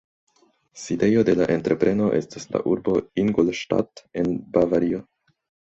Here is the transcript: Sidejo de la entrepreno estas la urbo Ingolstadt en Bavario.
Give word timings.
Sidejo 0.83 1.23
de 1.27 1.35
la 1.39 1.45
entrepreno 1.57 2.07
estas 2.21 2.49
la 2.57 2.63
urbo 2.73 2.97
Ingolstadt 3.27 4.05
en 4.25 4.35
Bavario. 4.59 5.07